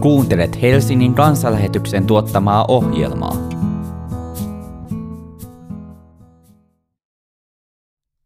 [0.00, 3.36] Kuuntelet Helsingin kansanlähetyksen tuottamaa ohjelmaa.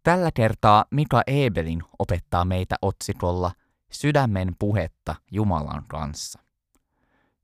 [0.03, 3.53] Tällä kertaa Mika Ebelin opettaa meitä otsikolla
[3.91, 6.41] Sydämen puhetta Jumalan kanssa.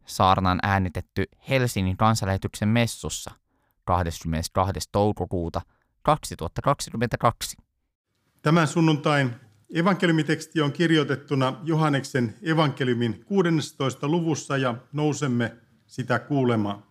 [0.07, 3.31] Saarnan äänitetty Helsingin kansanlähetyksen messussa
[3.85, 4.81] 22.
[4.93, 5.61] toukokuuta
[6.03, 7.57] 2022.
[8.43, 9.35] Tämän sunnuntain
[9.75, 14.09] evankeliumiteksti on kirjoitettuna Johanneksen evankeliumin 16.
[14.09, 16.83] luvussa ja nousemme sitä kuulemaan.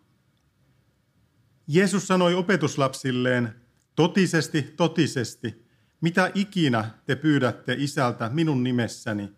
[1.67, 3.55] Jeesus sanoi opetuslapsilleen,
[3.95, 5.65] totisesti, totisesti,
[6.01, 9.31] mitä ikinä te pyydätte isältä minun nimessäni,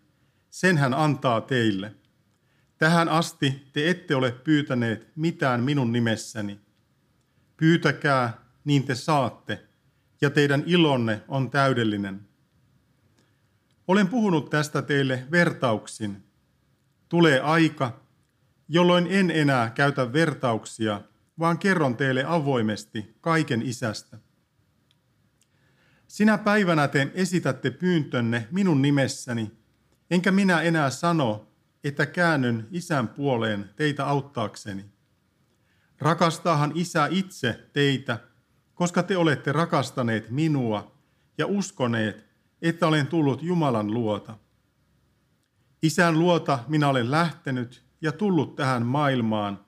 [0.50, 1.94] sen hän antaa teille.
[2.78, 6.60] Tähän asti te ette ole pyytäneet mitään minun nimessäni.
[7.56, 9.66] Pyytäkää, niin te saatte,
[10.20, 12.31] ja teidän ilonne on täydellinen.
[13.88, 16.24] Olen puhunut tästä teille vertauksin.
[17.08, 18.00] Tulee aika,
[18.68, 21.00] jolloin en enää käytä vertauksia,
[21.38, 24.18] vaan kerron teille avoimesti kaiken isästä.
[26.06, 29.52] Sinä päivänä te esitätte pyyntönne minun nimessäni,
[30.10, 31.48] enkä minä enää sano,
[31.84, 34.84] että käännyn isän puoleen teitä auttaakseni.
[35.98, 38.18] Rakastaahan isä itse teitä,
[38.74, 40.98] koska te olette rakastaneet minua
[41.38, 42.31] ja uskoneet,
[42.62, 44.38] että olen tullut Jumalan luota.
[45.82, 49.64] Isän luota minä olen lähtenyt ja tullut tähän maailmaan,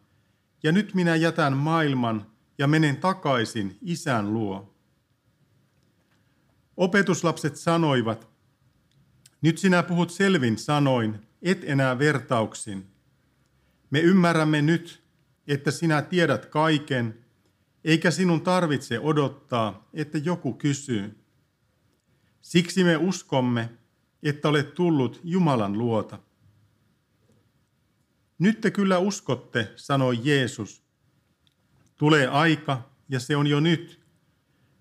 [0.63, 2.27] ja nyt minä jätän maailman
[2.59, 4.75] ja menen takaisin isän luo.
[6.77, 8.29] Opetuslapset sanoivat,
[9.43, 12.87] nyt sinä puhut selvin sanoin, et enää vertauksin.
[13.91, 15.03] Me ymmärrämme nyt,
[15.47, 17.25] että sinä tiedät kaiken,
[17.85, 21.24] eikä sinun tarvitse odottaa, että joku kysyy.
[22.45, 23.71] Siksi me uskomme,
[24.23, 26.19] että olet tullut Jumalan luota.
[28.39, 30.83] Nyt te kyllä uskotte, sanoi Jeesus.
[31.97, 34.01] Tulee aika, ja se on jo nyt,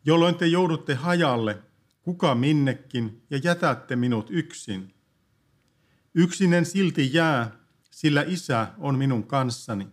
[0.06, 1.63] jolloin te joudutte hajalle,
[2.01, 4.94] kuka minnekin, ja jätätte minut yksin.
[6.13, 7.51] Yksinen silti jää,
[7.91, 9.88] sillä isä on minun kanssani.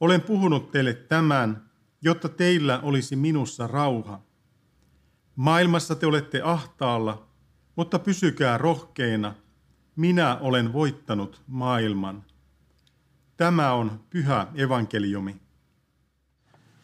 [0.00, 1.70] Olen puhunut teille tämän,
[2.02, 4.26] jotta teillä olisi minussa rauha.
[5.36, 7.28] Maailmassa te olette ahtaalla,
[7.76, 9.34] mutta pysykää rohkeina.
[9.96, 12.24] Minä olen voittanut maailman.
[13.36, 15.40] Tämä on pyhä evankeliumi.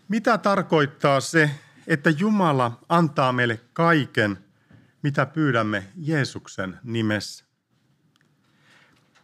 [0.08, 1.50] Mitä tarkoittaa se,
[1.86, 4.38] että Jumala antaa meille kaiken,
[5.02, 7.44] mitä pyydämme Jeesuksen nimessä?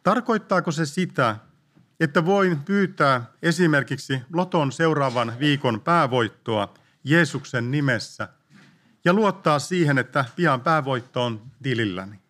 [0.03, 1.37] Tarkoittaako se sitä,
[2.01, 6.75] että voin pyytää esimerkiksi Loton seuraavan viikon päävoittoa
[7.05, 8.29] Jeesuksen nimessä–
[9.05, 12.21] ja luottaa siihen, että pian päävoitto on tililläni.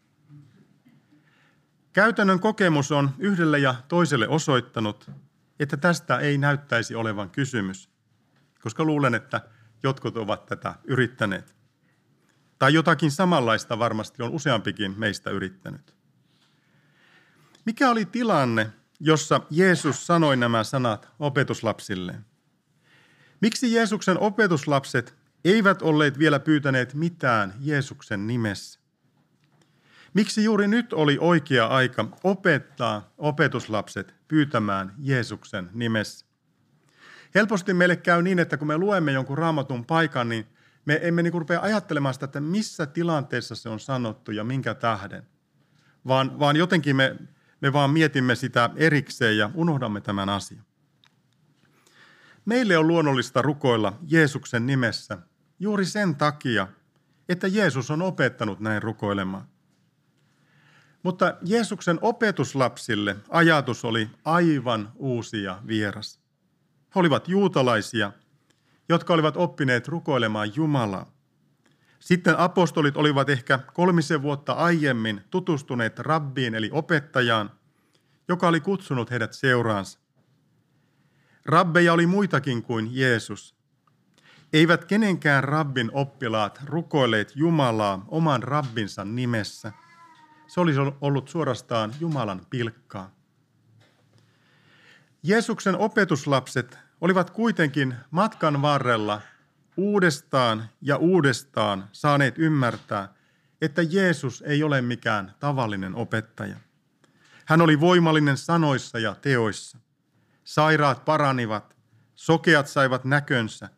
[1.93, 5.11] Käytännön kokemus on yhdelle ja toiselle osoittanut,
[5.61, 7.91] että tästä ei näyttäisi olevan kysymys,
[8.63, 9.41] koska luulen, että
[9.83, 11.57] jotkut ovat tätä yrittäneet.
[12.59, 15.95] Tai jotakin samanlaista varmasti on useampikin meistä yrittänyt.
[17.65, 18.71] Mikä oli tilanne,
[19.01, 22.25] jossa Jeesus sanoi nämä sanat opetuslapsilleen?
[23.41, 28.81] Miksi Jeesuksen opetuslapset eivät olleet vielä pyytäneet mitään Jeesuksen nimessä.
[30.15, 36.27] Miksi juuri nyt oli oikea aika opettaa opetuslapset pyytämään Jeesuksen nimessä?
[37.35, 40.47] Helposti meille käy niin, että kun me luemme jonkun raamatun paikan, niin
[40.85, 45.27] me emme niin rupea ajattelemaan sitä, että missä tilanteessa se on sanottu ja minkä tähden.
[46.07, 47.17] Vaan, vaan jotenkin me,
[47.61, 50.65] me vaan mietimme sitä erikseen ja unohdamme tämän asian.
[52.45, 55.19] Meille on luonnollista rukoilla Jeesuksen nimessä
[55.61, 56.67] juuri sen takia,
[57.29, 59.49] että Jeesus on opettanut näin rukoilemaan.
[61.03, 66.21] Mutta Jeesuksen opetuslapsille ajatus oli aivan uusi ja vieras.
[66.95, 68.13] He olivat juutalaisia,
[68.89, 71.13] jotka olivat oppineet rukoilemaan Jumalaa.
[71.99, 77.51] Sitten apostolit olivat ehkä kolmisen vuotta aiemmin tutustuneet rabbiin eli opettajaan,
[78.29, 79.99] joka oli kutsunut heidät seuraansa.
[81.45, 83.58] Rabbeja oli muitakin kuin Jeesus.
[84.53, 89.73] Eivät kenenkään rabbin oppilaat rukoilleet Jumalaa oman rabbinsa nimessä.
[90.47, 93.11] Se olisi ollut suorastaan Jumalan pilkkaa.
[95.23, 99.21] Jeesuksen opetuslapset olivat kuitenkin matkan varrella
[99.77, 103.15] uudestaan ja uudestaan saaneet ymmärtää,
[103.63, 106.57] että Jeesus ei ole mikään tavallinen opettaja.
[107.47, 109.79] Hän oli voimallinen sanoissa ja teoissa.
[110.45, 111.77] Sairaat paranivat,
[112.15, 113.69] sokeat saivat näkönsä,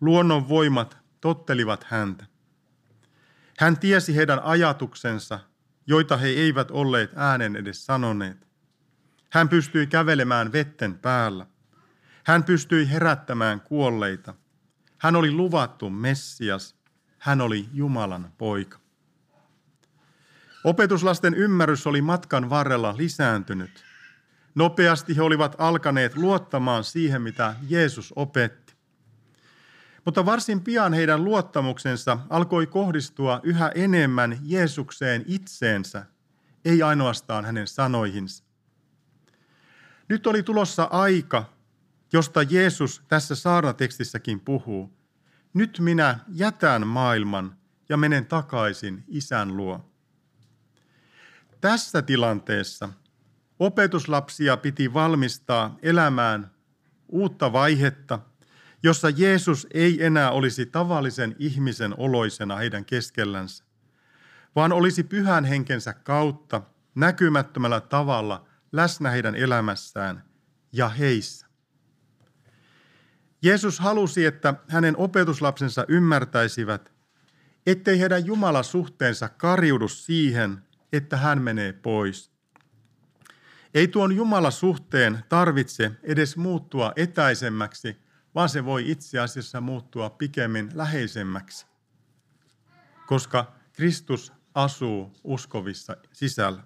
[0.00, 2.24] luonnon voimat tottelivat häntä.
[3.58, 5.40] Hän tiesi heidän ajatuksensa,
[5.86, 8.48] joita he eivät olleet äänen edes sanoneet.
[9.30, 11.46] Hän pystyi kävelemään vetten päällä.
[12.24, 14.34] Hän pystyi herättämään kuolleita.
[14.98, 16.76] Hän oli luvattu Messias.
[17.18, 18.78] Hän oli Jumalan poika.
[20.64, 23.84] Opetuslasten ymmärrys oli matkan varrella lisääntynyt.
[24.54, 28.67] Nopeasti he olivat alkaneet luottamaan siihen, mitä Jeesus opetti.
[30.08, 36.06] Mutta varsin pian heidän luottamuksensa alkoi kohdistua yhä enemmän Jeesukseen itseensä,
[36.64, 38.44] ei ainoastaan hänen sanoihinsa.
[40.08, 41.44] Nyt oli tulossa aika,
[42.12, 44.92] josta Jeesus tässä saarnatekstissäkin puhuu.
[45.54, 47.56] Nyt minä jätän maailman
[47.88, 49.90] ja menen takaisin isän luo.
[51.60, 52.88] Tässä tilanteessa
[53.58, 56.50] opetuslapsia piti valmistaa elämään
[57.08, 58.18] uutta vaihetta,
[58.82, 63.64] jossa Jeesus ei enää olisi tavallisen ihmisen oloisena heidän keskellänsä,
[64.56, 66.62] vaan olisi pyhän henkensä kautta
[66.94, 70.22] näkymättömällä tavalla läsnä heidän elämässään
[70.72, 71.46] ja heissä.
[73.42, 76.92] Jeesus halusi, että hänen opetuslapsensa ymmärtäisivät,
[77.66, 82.30] ettei heidän Jumalasuhteensa karjudu siihen, että hän menee pois.
[83.74, 87.96] Ei tuon Jumalasuhteen tarvitse edes muuttua etäisemmäksi,
[88.34, 91.66] vaan se voi itse asiassa muuttua pikemmin läheisemmäksi,
[93.06, 96.62] koska Kristus asuu uskovissa sisällä.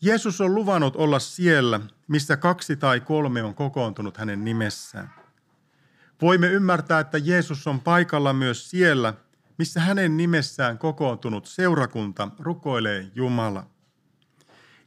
[0.00, 5.10] Jeesus on luvannut olla siellä, missä kaksi tai kolme on kokoontunut hänen nimessään.
[6.22, 9.14] Voimme ymmärtää, että Jeesus on paikalla myös siellä,
[9.58, 13.66] missä hänen nimessään kokoontunut seurakunta rukoilee Jumala.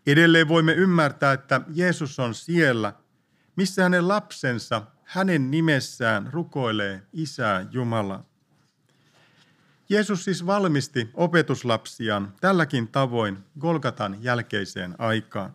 [0.07, 2.93] Edelleen voimme ymmärtää, että Jeesus on siellä,
[3.57, 8.23] missä hänen lapsensa hänen nimessään rukoilee Isää Jumala.
[9.89, 15.53] Jeesus siis valmisti opetuslapsiaan tälläkin tavoin Golgatan jälkeiseen aikaan.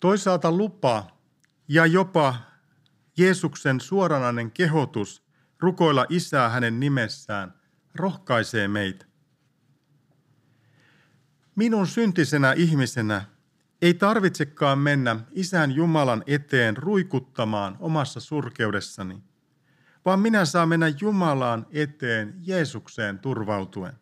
[0.00, 1.06] Toisaalta lupa
[1.68, 2.34] ja jopa
[3.16, 5.22] Jeesuksen suoranainen kehotus
[5.60, 7.54] rukoilla Isää hänen nimessään
[7.94, 9.06] rohkaisee meitä.
[11.54, 13.24] Minun syntisenä ihmisenä
[13.82, 19.22] ei tarvitsekaan mennä Isän Jumalan eteen ruikuttamaan omassa surkeudessani,
[20.04, 23.92] vaan minä saan mennä Jumalaan eteen Jeesukseen turvautuen.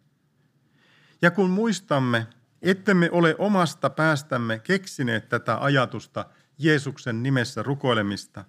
[1.23, 2.27] Ja kun muistamme,
[2.63, 6.27] ettemme ole omasta päästämme keksineet tätä ajatusta
[6.59, 8.45] Jeesuksen nimessä rukoilemista,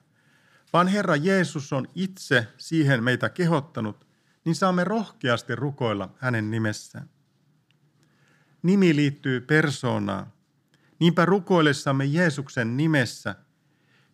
[0.73, 4.07] vaan Herra Jeesus on itse siihen meitä kehottanut,
[4.45, 7.09] niin saamme rohkeasti rukoilla hänen nimessään.
[8.63, 10.36] Nimi liittyy persoonaan.
[10.99, 13.35] Niinpä rukoillessamme Jeesuksen nimessä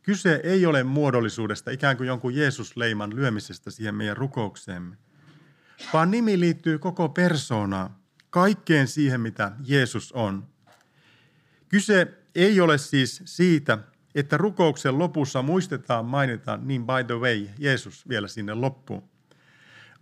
[0.01, 4.97] kyse ei ole muodollisuudesta, ikään kuin jonkun Jeesus-leiman lyömisestä siihen meidän rukoukseemme,
[5.93, 7.95] vaan nimi liittyy koko persoonaan,
[8.29, 10.47] kaikkeen siihen, mitä Jeesus on.
[11.69, 13.77] Kyse ei ole siis siitä,
[14.15, 19.03] että rukouksen lopussa muistetaan mainita niin by the way Jeesus vielä sinne loppuun,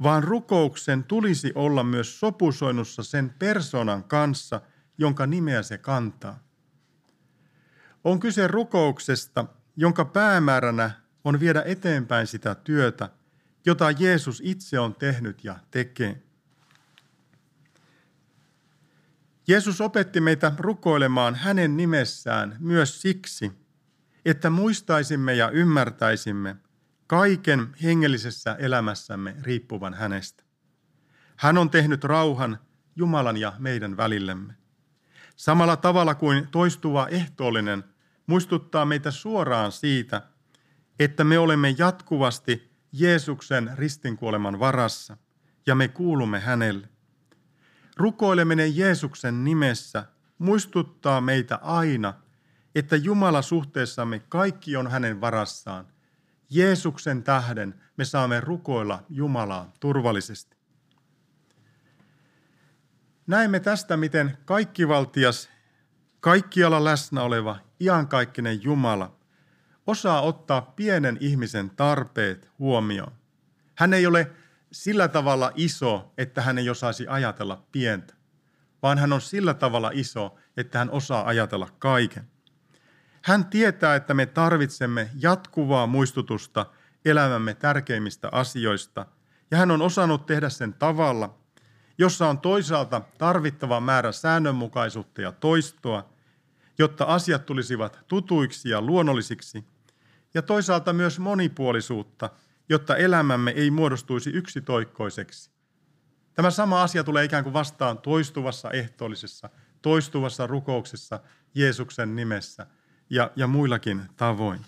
[0.04, 4.62] vaan rukouksen tulisi olla myös sopusoinnussa sen persoonan kanssa,
[4.98, 6.51] jonka nimeä se kantaa.
[8.04, 9.46] On kyse rukouksesta,
[9.76, 10.92] jonka päämääränä
[11.24, 13.10] on viedä eteenpäin sitä työtä,
[13.66, 16.22] jota Jeesus itse on tehnyt ja tekee.
[19.48, 23.52] Jeesus opetti meitä rukoilemaan hänen nimessään myös siksi,
[24.26, 26.56] että muistaisimme ja ymmärtäisimme
[27.08, 30.44] kaiken hengellisessä elämässämme riippuvan hänestä.
[31.36, 32.60] Hän on tehnyt rauhan
[32.96, 34.54] Jumalan ja meidän välillemme.
[35.36, 37.84] Samalla tavalla kuin toistuva ehtoollinen
[38.28, 40.22] muistuttaa meitä suoraan siitä,
[41.00, 45.18] että me olemme jatkuvasti Jeesuksen ristinkuoleman varassa
[45.66, 46.90] ja me kuulumme hänelle.
[47.98, 50.06] Rukoileminen Jeesuksen nimessä
[50.38, 52.14] muistuttaa meitä aina,
[52.76, 55.88] että Jumala suhteessamme kaikki on hänen varassaan.
[56.50, 60.58] Jeesuksen tähden me saamme rukoilla Jumalaa turvallisesti.
[63.28, 65.50] Näemme tästä, miten kaikkivaltias,
[66.22, 69.16] kaikkialla läsnä oleva, iankaikkinen Jumala
[69.88, 73.12] osaa ottaa pienen ihmisen tarpeet huomioon.
[73.76, 74.32] Hän ei ole
[74.72, 78.14] sillä tavalla iso, että hän ei osaisi ajatella pientä,
[78.84, 82.28] vaan hän on sillä tavalla iso, että hän osaa ajatella kaiken.
[83.22, 86.66] Hän tietää, että me tarvitsemme jatkuvaa muistutusta
[87.06, 89.06] elämämme tärkeimmistä asioista,
[89.52, 91.41] ja hän on osannut tehdä sen tavalla,
[92.02, 96.10] jossa on toisaalta tarvittava määrä säännönmukaisuutta ja toistoa,
[96.78, 99.64] jotta asiat tulisivat tutuiksi ja luonnollisiksi,
[100.34, 102.30] ja toisaalta myös monipuolisuutta,
[102.70, 105.52] jotta elämämme ei muodostuisi yksitoikkoiseksi.
[106.34, 109.50] Tämä sama asia tulee ikään kuin vastaan toistuvassa ehtoollisessa
[109.82, 111.20] toistuvassa rukouksessa
[111.56, 112.68] Jeesuksen nimessä
[113.10, 114.62] ja, ja muillakin tavoin.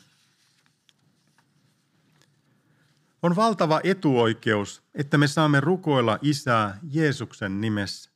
[3.24, 8.12] On valtava etuoikeus, että me saamme rukoilla Isää Jeesuksen nimessä.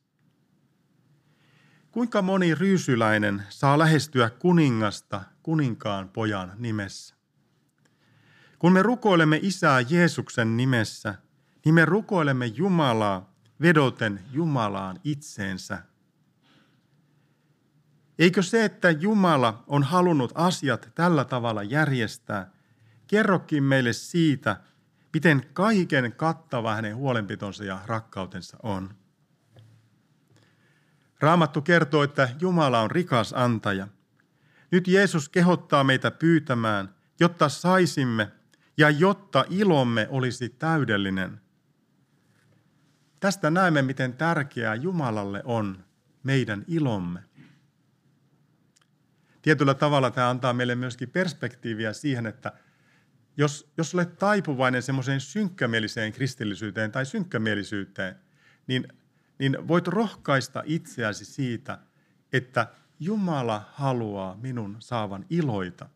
[1.90, 7.14] Kuinka moni ryysyläinen saa lähestyä kuningasta kuninkaan pojan nimessä?
[8.58, 11.14] Kun me rukoilemme Isää Jeesuksen nimessä,
[11.64, 15.82] niin me rukoilemme Jumalaa vedoten Jumalaan itseensä.
[18.18, 22.50] Eikö se, että Jumala on halunnut asiat tällä tavalla järjestää,
[23.06, 24.56] kerrokin meille siitä,
[25.14, 28.94] miten kaiken kattava hänen huolenpitonsa ja rakkautensa on.
[31.20, 33.88] Raamattu kertoo, että Jumala on rikas antaja.
[34.70, 38.32] Nyt Jeesus kehottaa meitä pyytämään, jotta saisimme
[38.76, 41.40] ja jotta ilomme olisi täydellinen.
[43.20, 45.84] Tästä näemme, miten tärkeää Jumalalle on
[46.22, 47.20] meidän ilomme.
[49.42, 52.52] Tietyllä tavalla tämä antaa meille myöskin perspektiiviä siihen, että–
[53.38, 58.16] jos, jos olet taipuvainen semmoiseen synkkämieliseen kristillisyyteen tai synkkämielisyyteen,
[58.66, 58.88] niin,
[59.38, 61.78] niin voit rohkaista itseäsi siitä,
[62.32, 62.66] että
[63.00, 65.88] Jumala haluaa minun saavan iloita.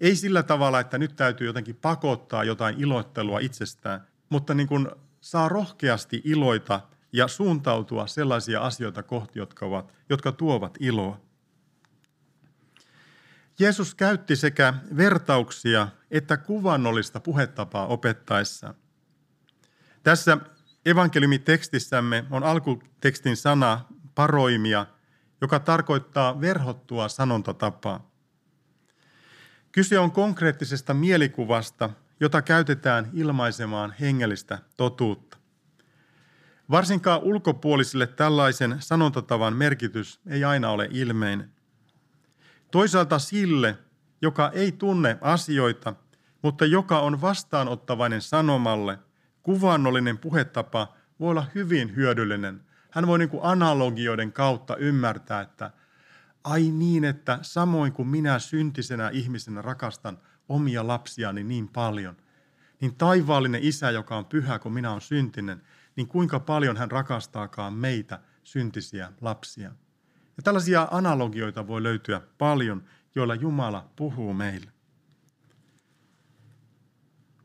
[0.00, 4.88] Ei sillä tavalla, että nyt täytyy jotenkin pakottaa jotain iloittelua itsestään, mutta niin kuin
[5.20, 6.80] saa rohkeasti iloita
[7.12, 11.20] ja suuntautua sellaisia asioita kohti, jotka, ovat, jotka tuovat iloa.
[13.58, 18.74] Jeesus käytti sekä vertauksia että kuvannollista puhetapaa opettaessa.
[20.02, 20.38] Tässä
[20.86, 23.84] evankeliumitekstissämme on alkutekstin sana
[24.14, 24.86] paroimia,
[25.40, 28.10] joka tarkoittaa verhottua sanontatapaa.
[29.72, 35.38] Kyse on konkreettisesta mielikuvasta, jota käytetään ilmaisemaan hengellistä totuutta.
[36.70, 41.55] Varsinkaan ulkopuolisille tällaisen sanontatavan merkitys ei aina ole ilmeinen.
[42.76, 43.78] Toisaalta sille,
[44.22, 45.94] joka ei tunne asioita,
[46.42, 48.98] mutta joka on vastaanottavainen sanomalle,
[49.42, 52.60] kuvannollinen puhetapa voi olla hyvin hyödyllinen.
[52.90, 55.70] Hän voi niin kuin analogioiden kautta ymmärtää, että
[56.44, 60.18] ai niin, että samoin kuin minä syntisenä ihmisenä rakastan
[60.48, 62.16] omia lapsiani niin paljon,
[62.80, 65.62] niin taivaallinen isä, joka on pyhä, kun minä olen syntinen,
[65.96, 69.72] niin kuinka paljon hän rakastaakaan meitä syntisiä lapsia.
[70.36, 74.72] Ja tällaisia analogioita voi löytyä paljon, joilla Jumala puhuu meille.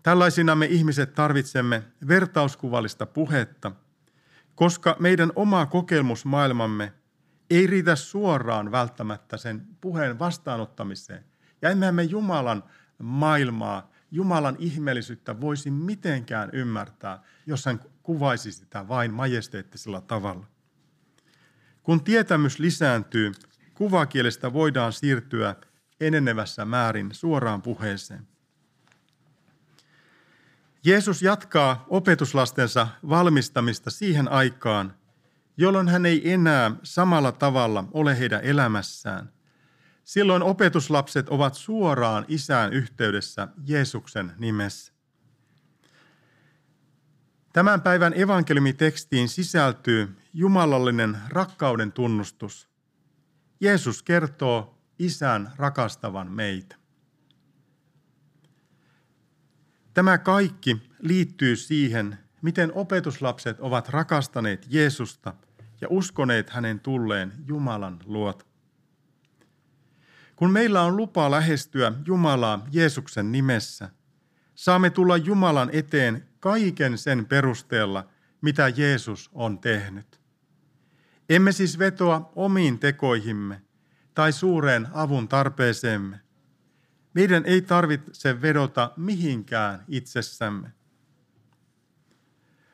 [0.04, 3.72] Tällaisina me ihmiset tarvitsemme vertauskuvallista puhetta,
[4.56, 6.94] koska meidän oma kokemusmaailmamme
[7.50, 11.26] ei riitä suoraan välttämättä sen puheen vastaanottamiseen.
[11.62, 12.64] Ja emme me Jumalan
[13.00, 20.48] maailmaa, Jumalan ihmeellisyyttä voisi mitenkään ymmärtää, jos hän kuvaisi sitä vain majesteettisella tavalla.
[21.84, 23.32] Kun tietämys lisääntyy,
[23.74, 25.56] kuvakielestä voidaan siirtyä
[26.00, 28.28] enenevässä määrin suoraan puheeseen.
[30.84, 34.94] Jeesus jatkaa opetuslastensa valmistamista siihen aikaan,
[35.58, 39.32] jolloin hän ei enää samalla tavalla ole heidän elämässään.
[40.04, 44.94] Silloin opetuslapset ovat suoraan isään yhteydessä Jeesuksen nimessä.
[47.54, 52.70] Tämän päivän evankeliumitekstiin sisältyy jumalallinen rakkauden tunnustus.
[53.60, 56.76] Jeesus kertoo isän rakastavan meitä.
[59.94, 65.34] Tämä kaikki liittyy siihen, miten opetuslapset ovat rakastaneet Jeesusta
[65.82, 68.46] ja uskoneet hänen tulleen Jumalan luota.
[70.36, 73.90] Kun meillä on lupa lähestyä Jumalaa Jeesuksen nimessä,
[74.56, 78.08] saamme tulla Jumalan eteen kaiken sen perusteella,
[78.42, 80.22] mitä Jeesus on tehnyt.
[81.30, 83.62] Emme siis vetoa omiin tekoihimme
[84.14, 86.20] tai suureen avun tarpeeseemme.
[87.14, 90.72] Meidän ei tarvitse vedota mihinkään itsessämme.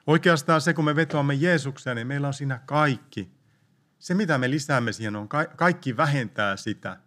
[0.07, 3.31] Oikeastaan se, kun me vetoamme Jeesukseen, niin meillä on siinä kaikki.
[3.99, 6.97] Se, mitä me lisäämme siihen, on kaikki vähentää sitä,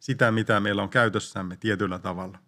[0.00, 2.38] sitä mitä meillä on käytössämme tietyllä tavalla.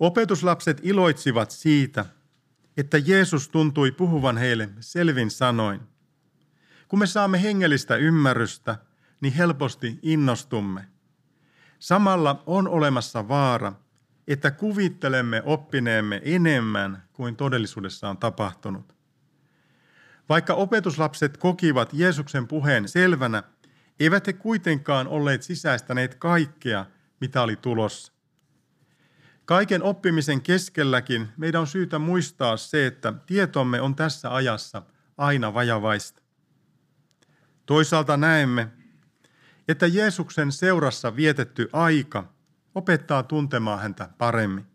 [0.00, 2.06] Opetuslapset iloitsivat siitä,
[2.76, 5.80] että Jeesus tuntui puhuvan heille selvin sanoin.
[6.88, 8.78] Kun me saamme hengellistä ymmärrystä,
[9.20, 10.84] niin helposti innostumme.
[11.78, 13.72] Samalla on olemassa vaara,
[14.28, 18.96] että kuvittelemme oppineemme enemmän kuin todellisuudessa on tapahtunut.
[20.28, 23.42] Vaikka opetuslapset kokivat Jeesuksen puheen selvänä,
[24.00, 26.86] eivät he kuitenkaan olleet sisäistäneet kaikkea,
[27.20, 28.15] mitä oli tulossa.
[29.46, 34.82] Kaiken oppimisen keskelläkin meidän on syytä muistaa se, että tietomme on tässä ajassa
[35.18, 36.22] aina vajavaista.
[37.66, 38.68] Toisaalta näemme,
[39.68, 42.32] että Jeesuksen seurassa vietetty aika
[42.74, 44.66] opettaa tuntemaan häntä paremmin.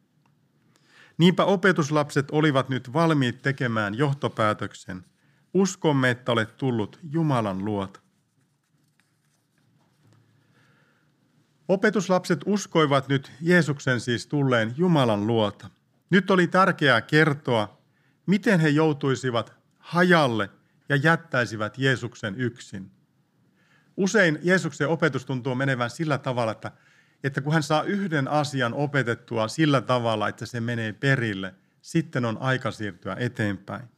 [1.18, 5.06] Niinpä opetuslapset olivat nyt valmiit tekemään johtopäätöksen.
[5.54, 8.00] Uskomme, että olet tullut Jumalan luota.
[11.72, 15.70] Opetuslapset uskoivat nyt Jeesuksen siis tulleen Jumalan luota.
[16.10, 17.82] Nyt oli tärkeää kertoa,
[18.26, 20.50] miten he joutuisivat hajalle
[20.90, 22.92] ja jättäisivät Jeesuksen yksin.
[23.98, 26.72] Usein Jeesuksen opetus tuntuu menevän sillä tavalla, että,
[27.24, 32.38] että kun hän saa yhden asian opetettua sillä tavalla, että se menee perille, sitten on
[32.42, 33.91] aika siirtyä eteenpäin.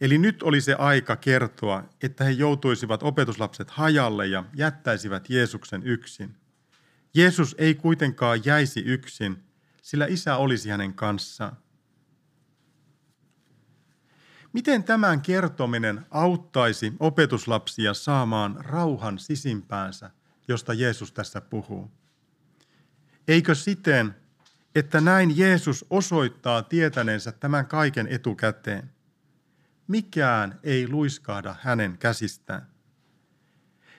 [0.00, 6.36] Eli nyt oli se aika kertoa, että he joutuisivat opetuslapset hajalle ja jättäisivät Jeesuksen yksin.
[7.14, 9.44] Jeesus ei kuitenkaan jäisi yksin,
[9.82, 11.56] sillä isä olisi hänen kanssaan.
[14.52, 20.10] Miten tämän kertominen auttaisi opetuslapsia saamaan rauhan sisimpäänsä,
[20.48, 21.90] josta Jeesus tässä puhuu?
[23.28, 24.14] Eikö siten,
[24.74, 28.90] että näin Jeesus osoittaa tietäneensä tämän kaiken etukäteen?
[29.90, 32.66] Mikään ei luiskahda hänen käsistään.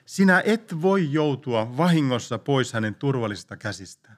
[0.04, 4.16] Sinä et voi joutua vahingossa pois hänen turvallisista käsistään.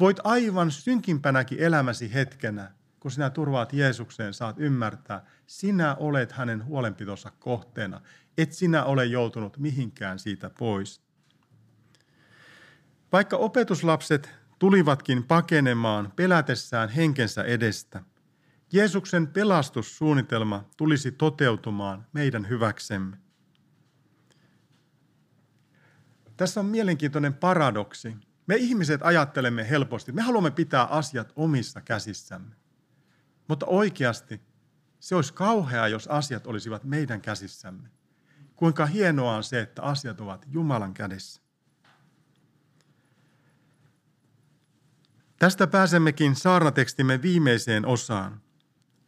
[0.00, 2.72] Voit aivan synkimpänäkin elämäsi hetkenä
[3.06, 8.00] kun sinä turvaat Jeesukseen, saat ymmärtää, sinä olet hänen huolenpitonsa kohteena.
[8.38, 11.02] Et sinä ole joutunut mihinkään siitä pois.
[13.12, 18.02] Vaikka opetuslapset tulivatkin pakenemaan pelätessään henkensä edestä,
[18.76, 23.16] Jeesuksen pelastussuunnitelma tulisi toteutumaan meidän hyväksemme.
[26.36, 28.16] Tässä on mielenkiintoinen paradoksi.
[28.46, 32.54] Me ihmiset ajattelemme helposti, me haluamme pitää asiat omissa käsissämme.
[33.48, 34.40] Mutta oikeasti
[35.00, 37.88] se olisi kauheaa, jos asiat olisivat meidän käsissämme.
[38.56, 41.42] Kuinka hienoa on se, että asiat ovat Jumalan kädessä.
[45.38, 48.45] Tästä pääsemmekin saarnatekstimme viimeiseen osaan.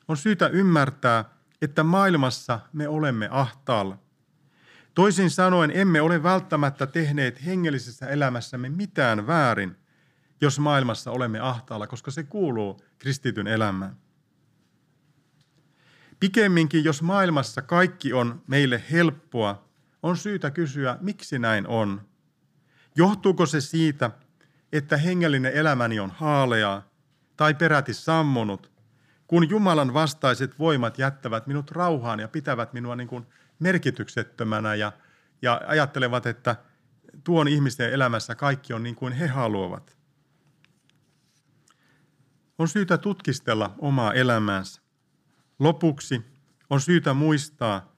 [0.09, 1.25] On syytä ymmärtää,
[1.63, 3.99] että maailmassa me olemme ahtaalla.
[4.95, 9.77] Toisin sanoen emme ole välttämättä tehneet hengellisessä elämässämme mitään väärin,
[10.41, 13.97] jos maailmassa olemme ahtaalla, koska se kuuluu kristityn elämään.
[16.21, 19.69] Pikemminkin, jos maailmassa kaikki on meille helppoa,
[20.03, 22.09] on syytä kysyä, miksi näin on.
[22.97, 24.11] Johtuuko se siitä,
[24.73, 26.89] että hengellinen elämäni on haaleaa
[27.37, 28.78] tai peräti sammunut,
[29.29, 33.27] kun Jumalan vastaiset voimat jättävät minut rauhaan ja pitävät minua niin kuin
[33.59, 34.93] merkityksettömänä ja,
[35.43, 36.57] ja ajattelevat, että
[37.25, 39.97] tuon ihmisten elämässä kaikki on niin kuin he haluavat.
[42.59, 44.83] On syytä tutkistella omaa elämäänsä.
[45.59, 46.25] Lopuksi
[46.71, 47.93] on syytä muistaa,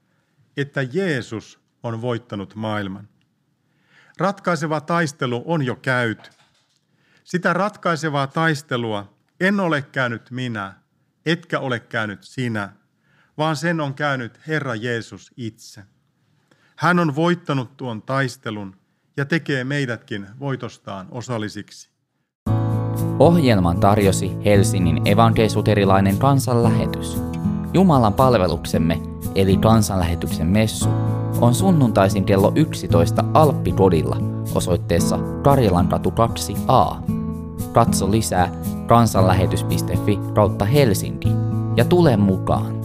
[0.57, 3.09] että Jeesus on voittanut maailman.
[4.19, 6.31] Ratkaiseva taistelu on jo käyty.
[7.25, 10.80] Sitä ratkaisevaa taistelua en ole käynyt minä,
[11.33, 12.73] etkä ole käynyt sinä,
[13.39, 15.83] vaan sen on käynyt Herra Jeesus itse.
[16.77, 18.77] Hän on voittanut tuon taistelun
[19.17, 21.91] ja tekee meidätkin voitostaan osallisiksi.
[23.19, 27.23] Ohjelman tarjosi Helsingin evankeisuterilainen kansanlähetys.
[27.75, 28.99] Jumalan palveluksemme,
[29.35, 30.89] eli kansanlähetyksen messu,
[31.41, 34.17] on sunnuntaisin kello 11 Alppipodilla
[34.55, 37.20] osoitteessa Karjalankatu 2a.
[37.73, 38.53] Katso lisää
[38.87, 41.29] kansanlähetys.fi kautta Helsinki
[41.77, 42.81] ja tule mukaan!